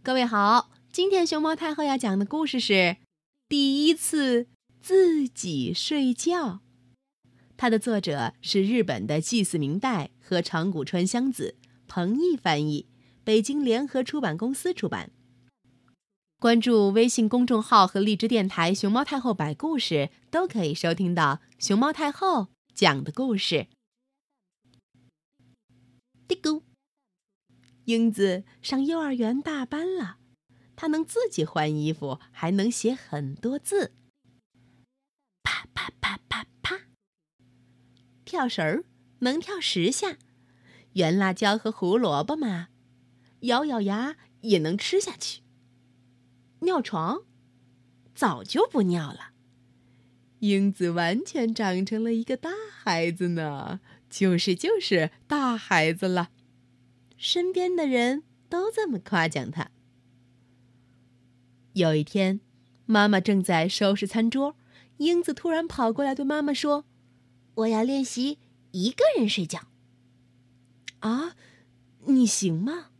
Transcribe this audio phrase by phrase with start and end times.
[0.00, 2.72] 各位好，今天熊猫太后要讲的故事是
[3.48, 4.46] 《第一次
[4.80, 6.46] 自己睡觉》，
[7.56, 11.56] 它的作者是日本的祭祀明代和长谷川香子，
[11.86, 12.86] 彭毅翻译，
[13.22, 15.10] 北京联合出版公司出版。
[16.38, 23.66] 关注微信公众号和荔枝电台“熊猫太后”摆故事，都可以收听到熊猫太后讲的故事。
[26.28, 26.67] 嘀咕。
[27.88, 30.18] 英子上幼儿园大班了，
[30.76, 33.94] 她能自己换衣服，还能写很多字。
[35.42, 36.80] 啪啪啪啪啪，
[38.26, 38.84] 跳绳儿
[39.20, 40.18] 能跳十下，
[40.92, 42.68] 圆辣椒和胡萝卜嘛，
[43.40, 45.40] 咬咬牙也能吃下去。
[46.60, 47.22] 尿床，
[48.14, 49.30] 早就不尿了。
[50.40, 53.80] 英子完全长成了一个大孩子呢，
[54.10, 56.32] 就是就是大孩子了。
[57.18, 59.72] 身边的人都这么夸奖他。
[61.72, 62.40] 有一天，
[62.86, 64.56] 妈妈正在收拾餐桌，
[64.98, 66.84] 英子突然跑过来对妈妈说
[67.56, 68.38] ：“我要练习
[68.70, 69.66] 一个人睡觉。”
[71.00, 71.34] 啊，
[72.06, 72.90] 你行吗？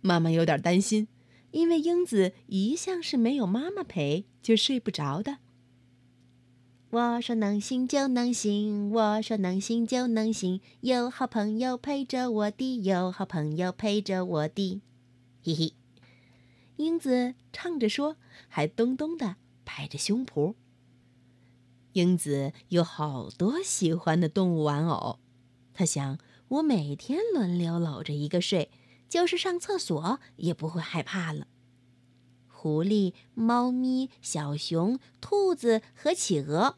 [0.00, 1.06] 妈妈有点担心，
[1.52, 5.38] 因为英子一向是没有妈妈陪就睡不着的。
[6.94, 14.80] 我说能行就能行，我说能行就能行，有好朋友陪着我的，有好朋友陪着我的，
[15.42, 15.74] 嘿嘿。
[16.76, 18.14] 英子唱着说，
[18.46, 19.34] 还咚咚的
[19.64, 20.54] 拍着胸脯。
[21.94, 25.18] 英子有好多喜欢的动物玩偶，
[25.72, 28.70] 她想，我每天轮流搂着一个睡，
[29.08, 31.48] 就是上厕所也不会害怕了。
[32.46, 36.76] 狐狸、猫咪、小熊、兔子和企鹅。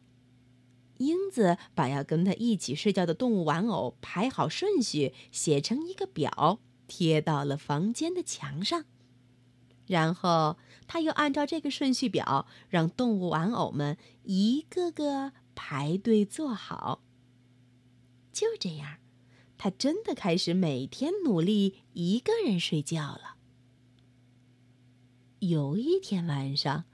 [0.98, 8.84] 英子把要跟他一起睡觉的动物玩偶排好顺序，写成一个表，贴到了房间的墙上。
[9.86, 17.02] 然后他又按照这个顺序表，让动物玩偶们一个个排队坐好。
[18.32, 18.98] 就这样，
[19.56, 23.36] 他真的开始每天努力一个人睡觉了。
[25.40, 26.84] 有一天晚上。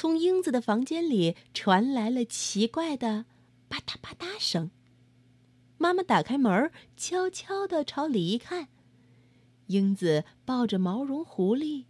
[0.00, 3.26] 从英子的房间里传来了奇怪的
[3.68, 4.70] 吧嗒吧嗒声。
[5.76, 8.68] 妈妈打开门，悄悄地朝里一看，
[9.66, 11.84] 英子抱着毛绒狐狸，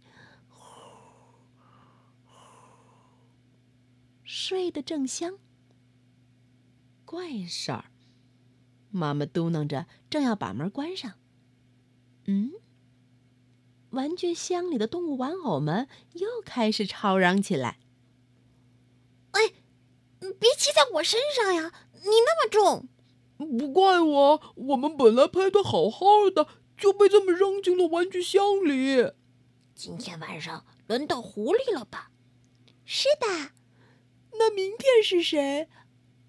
[4.25, 5.37] 睡得正香。
[7.05, 7.91] 怪事儿！
[8.89, 11.13] 妈妈嘟囔着，正要把门关上。
[12.25, 12.51] 嗯，
[13.91, 17.77] 玩具箱里的动物玩偶们又开始吵嚷起来。
[20.39, 21.73] 别骑在我身上呀！
[21.93, 22.87] 你那么重，
[23.37, 24.53] 不怪我。
[24.55, 29.11] 我们本来拍的好好的，就被这么扔进了玩具箱里。
[29.75, 32.11] 今天晚上轮到狐狸了吧？
[32.85, 33.51] 是的。
[34.33, 35.67] 那明天是谁？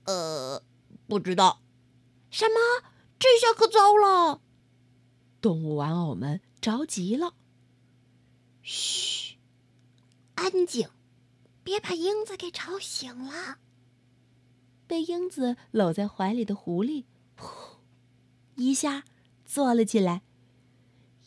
[0.04, 0.62] 呃，
[1.06, 1.62] 不知道。
[2.30, 2.88] 什么？
[3.18, 4.40] 这下可糟了！
[5.40, 7.34] 动物玩偶们着急了。
[8.62, 9.36] 嘘，
[10.34, 10.88] 安静，
[11.62, 13.58] 别把英子给吵醒了。
[14.92, 17.76] 被英子搂在怀里的狐狸，噗，
[18.56, 19.04] 一下
[19.42, 20.20] 坐了起来。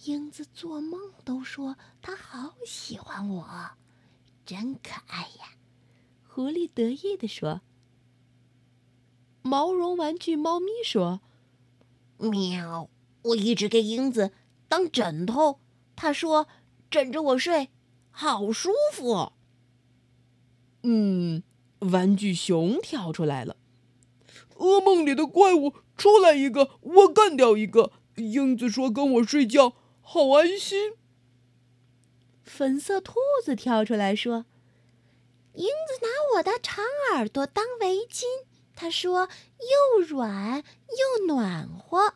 [0.03, 3.71] 英子做梦都说她好喜欢我，
[4.45, 5.57] 真可爱呀！
[6.27, 7.61] 狐狸得意地说。
[9.41, 11.21] 毛绒玩具猫咪说
[12.21, 12.87] ：“喵，
[13.23, 14.31] 我一直给英子
[14.67, 15.59] 当枕头，
[15.95, 16.47] 她说
[16.91, 17.71] 枕着我睡
[18.11, 19.33] 好舒服。”
[20.85, 21.41] 嗯。
[21.91, 23.57] 玩具熊跳出来了，
[24.55, 27.91] 噩梦里的怪物出来一个，我干掉一个。
[28.15, 30.93] 英子说：“跟我睡觉好安心。”
[32.43, 34.45] 粉色兔子跳出来说
[35.53, 38.23] ：“英子拿我的长耳朵当围巾，
[38.75, 39.27] 他说
[39.59, 40.63] 又软
[41.19, 42.13] 又暖和。”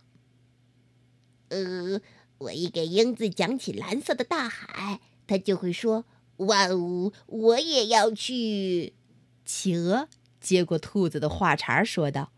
[1.50, 2.00] 呃，
[2.38, 6.06] 我一给英子讲起蓝色的大海，他就会说
[6.38, 8.94] ：“哇哦，我也要去。”
[9.50, 10.08] 企鹅
[10.40, 12.32] 接过兔子的话茬，说道：“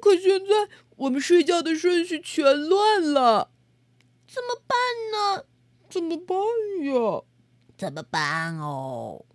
[0.00, 3.50] 可现在我们睡觉的顺序全乱了，
[4.26, 4.78] 怎么办
[5.12, 5.44] 呢？
[5.90, 6.38] 怎么办
[6.86, 7.22] 呀？
[7.76, 9.26] 怎么办哦？”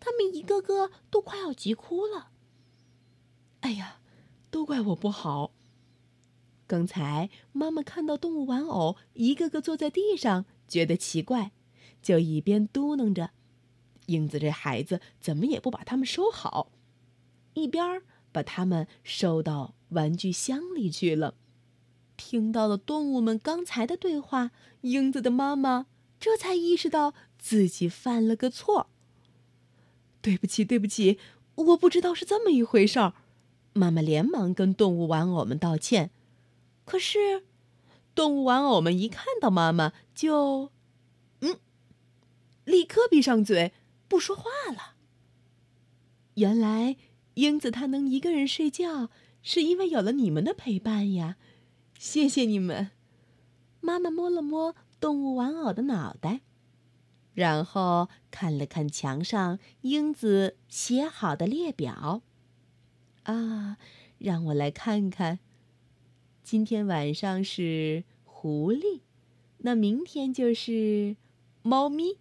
[0.00, 2.30] 他们一个个都快要急哭了。
[3.60, 3.98] 哎呀，
[4.50, 5.52] 都怪我不好。
[6.66, 11.52] 刚才妈妈看到动物玩偶一个个坐在地上，觉得奇怪，
[12.00, 13.32] 就一边嘟囔着。
[14.06, 16.70] 英子这孩子怎么也不把他们收好，
[17.54, 21.34] 一边把他们收到玩具箱里去了。
[22.16, 24.50] 听到了动物们刚才的对话，
[24.80, 25.86] 英子的妈妈
[26.18, 28.88] 这才意识到自己犯了个错。
[30.22, 31.18] 对不起，对不起，
[31.54, 33.14] 我不知道是这么一回事儿。
[33.74, 36.10] 妈妈连忙跟动物玩偶们道歉。
[36.86, 37.44] 可是，
[38.14, 40.70] 动物玩偶们一看到妈妈就，
[41.40, 41.58] 嗯，
[42.64, 43.72] 立刻闭上嘴，
[44.08, 44.94] 不说话了。
[46.34, 46.96] 原来，
[47.34, 49.10] 英子她能一个人睡觉，
[49.42, 51.36] 是因为有了你们的陪伴呀！
[51.98, 52.90] 谢谢你们。
[53.80, 56.40] 妈妈摸了摸动物玩偶的脑袋，
[57.32, 62.22] 然后看了看墙上英子写好的列表。
[63.22, 63.78] 啊，
[64.18, 65.38] 让我来看看。
[66.42, 69.00] 今天晚上是狐狸，
[69.58, 71.16] 那明天就是
[71.62, 72.18] 猫咪，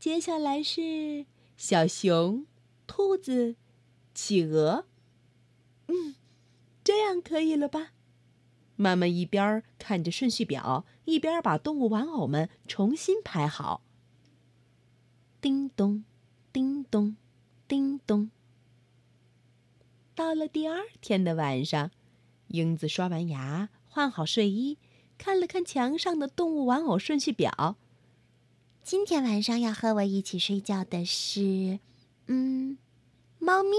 [0.00, 1.26] 接下来是
[1.58, 2.46] 小熊。
[2.86, 3.54] 兔子、
[4.12, 4.86] 企鹅，
[5.86, 6.16] 嗯，
[6.82, 7.92] 这样可以了吧？
[8.74, 13.82] 妈妈一边看着顺序表，一边把动物玩偶们重新排好。
[15.40, 16.02] 叮咚，
[16.52, 17.16] 叮咚，
[17.68, 18.30] 叮咚。
[20.16, 21.92] 到了第二天的晚上，
[22.48, 24.78] 英子刷完牙，换好睡衣，
[25.16, 27.76] 看了看墙上的动物玩偶顺序表。
[28.82, 31.78] 今天晚上要和我一起睡觉的是。
[32.26, 32.78] 嗯，
[33.38, 33.76] 猫咪。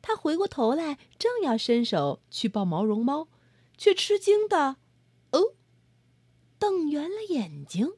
[0.00, 3.28] 他回过头来，正要伸手去抱毛绒猫，
[3.76, 4.76] 却吃惊的，
[5.32, 5.54] 哦，
[6.58, 7.94] 瞪圆了眼睛。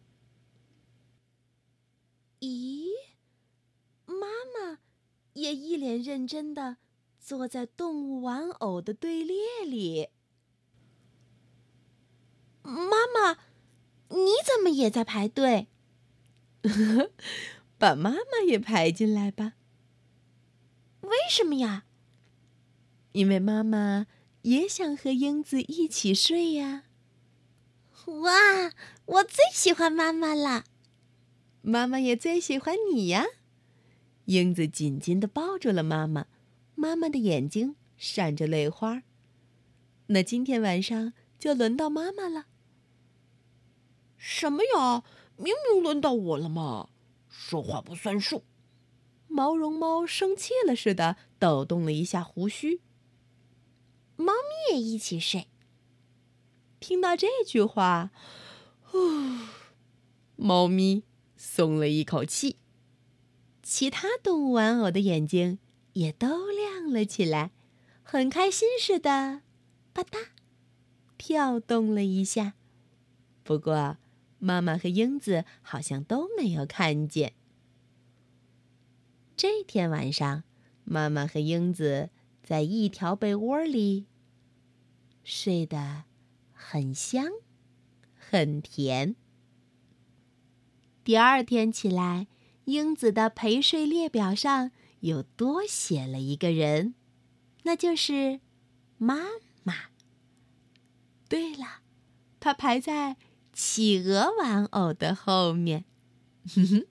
[2.40, 2.90] 咦，
[4.06, 4.78] 妈妈
[5.32, 6.76] 也一脸认真的
[7.18, 10.10] 坐在动物玩偶的队列里。
[12.62, 13.38] 妈妈，
[14.16, 15.68] 你怎么也在排队？
[17.78, 19.52] 把妈妈也排进来吧。
[21.02, 21.84] 为什么呀？
[23.12, 24.06] 因为妈妈
[24.42, 26.84] 也想和英子一起睡呀。
[28.06, 28.72] 哇，
[29.06, 30.64] 我最喜欢妈妈了。
[31.62, 33.24] 妈妈也最喜欢你呀。
[34.26, 36.26] 英子紧紧的抱住了妈妈，
[36.74, 39.02] 妈妈的眼睛闪着泪花。
[40.08, 42.46] 那今天晚上就轮到妈妈了。
[44.16, 45.04] 什么呀？
[45.38, 46.88] 明明轮到我了嘛！
[47.28, 48.42] 说话不算数！
[49.28, 52.80] 毛绒猫生气了似的抖动了一下胡须。
[54.16, 55.48] 猫咪也一起睡。
[56.80, 58.10] 听到这句话，
[58.82, 58.98] 呼，
[60.36, 61.02] 猫咪
[61.36, 62.56] 松了一口气。
[63.62, 65.58] 其他动物玩偶的眼睛
[65.92, 67.50] 也都亮了起来，
[68.02, 69.42] 很开心似的，
[69.92, 70.28] 吧嗒，
[71.18, 72.54] 跳动了一下。
[73.44, 73.98] 不过。
[74.38, 77.34] 妈妈和英子好像都没有看见。
[79.36, 80.44] 这天晚上，
[80.84, 82.10] 妈妈和英子
[82.42, 84.06] 在一条被窝里
[85.24, 86.04] 睡得
[86.52, 87.26] 很香，
[88.14, 89.16] 很甜。
[91.02, 92.26] 第二天起来，
[92.64, 96.94] 英子的陪睡列表上又多写了一个人，
[97.62, 98.40] 那就是
[98.98, 99.18] 妈
[99.62, 99.74] 妈。
[101.28, 101.80] 对了，
[102.38, 103.16] 她排在。
[103.56, 105.86] 企鹅玩偶的后面，
[106.54, 106.86] 哼哼，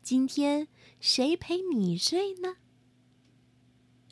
[0.00, 0.68] 今天
[1.00, 2.54] 谁陪你睡呢？